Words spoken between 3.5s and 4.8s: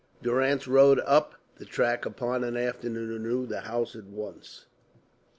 house at once.